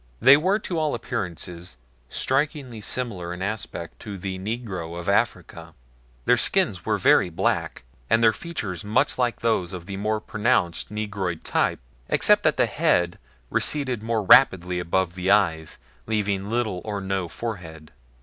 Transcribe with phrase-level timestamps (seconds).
[0.19, 1.77] They were to all appearances
[2.09, 5.75] strikingly similar in aspect to the Negro of Africa.
[6.25, 10.89] Their skins were very black, and their features much like those of the more pronounced
[10.89, 11.79] Negroid type
[12.09, 13.19] except that the head
[13.51, 15.77] receded more rapidly above the eyes,
[16.07, 17.91] leaving little or no forehead.